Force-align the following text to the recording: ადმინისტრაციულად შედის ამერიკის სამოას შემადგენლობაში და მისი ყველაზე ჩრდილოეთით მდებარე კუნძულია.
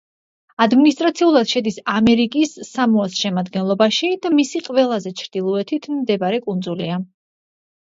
ადმინისტრაციულად 0.65 1.51
შედის 1.55 1.77
ამერიკის 1.97 2.55
სამოას 2.71 3.19
შემადგენლობაში 3.21 4.13
და 4.27 4.35
მისი 4.41 4.67
ყველაზე 4.73 5.17
ჩრდილოეთით 5.25 5.91
მდებარე 6.03 6.47
კუნძულია. 6.51 7.03